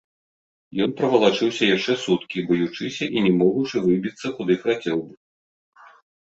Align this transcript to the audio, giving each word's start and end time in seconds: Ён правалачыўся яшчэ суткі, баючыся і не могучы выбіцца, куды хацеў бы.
Ён 0.85 0.95
правалачыўся 1.01 1.63
яшчэ 1.75 1.93
суткі, 2.05 2.47
баючыся 2.49 3.05
і 3.19 3.25
не 3.29 3.35
могучы 3.41 3.77
выбіцца, 3.87 4.27
куды 4.41 4.53
хацеў 4.67 4.97
бы. 5.07 5.15